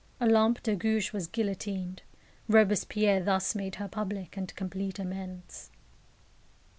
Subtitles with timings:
[0.19, 2.01] Olympe de Gouges was guillotined.
[2.47, 5.69] Robespierre thus made her public and complete amends.